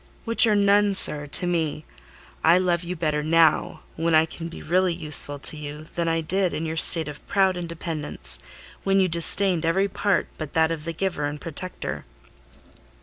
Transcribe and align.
"Which 0.25 0.47
are 0.47 0.55
none, 0.55 0.95
sir, 0.95 1.27
to 1.27 1.45
me. 1.45 1.85
I 2.43 2.57
love 2.57 2.83
you 2.83 2.95
better 2.95 3.21
now, 3.21 3.81
when 3.95 4.15
I 4.15 4.25
can 4.25 4.49
really 4.49 4.95
be 4.95 4.99
useful 5.03 5.37
to 5.37 5.55
you, 5.55 5.85
than 5.93 6.07
I 6.07 6.21
did 6.21 6.55
in 6.55 6.65
your 6.65 6.75
state 6.75 7.07
of 7.07 7.23
proud 7.27 7.55
independence, 7.55 8.39
when 8.83 8.99
you 8.99 9.07
disdained 9.07 9.63
every 9.63 9.87
part 9.87 10.27
but 10.39 10.53
that 10.53 10.71
of 10.71 10.85
the 10.85 10.93
giver 10.93 11.25
and 11.25 11.39
protector." 11.39 12.03